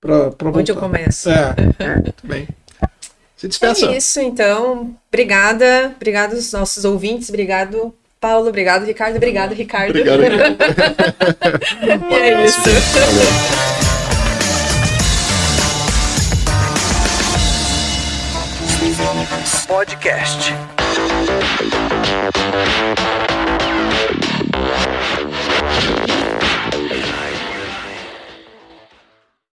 Pra 0.01 0.33
Onde 0.53 0.71
eu 0.71 0.75
começo? 0.75 1.29
É. 1.29 1.55
Muito 2.03 2.27
bem. 2.27 2.47
Se 3.37 3.47
despeça. 3.47 3.85
É 3.85 3.97
isso, 3.97 4.19
então. 4.19 4.95
Obrigada. 5.07 5.93
Obrigado 5.95 6.33
aos 6.33 6.51
nossos 6.51 6.83
ouvintes. 6.83 7.29
Obrigado, 7.29 7.93
Paulo. 8.19 8.49
Obrigado, 8.49 8.83
Ricardo. 8.83 9.15
Obrigado, 9.15 9.53
Ricardo. 9.53 9.91
Obrigado, 9.91 10.21
Ricardo. 10.25 10.57
E 12.11 12.15
é 12.15 12.45
isso. 12.45 12.59
Podcast. 19.67 20.53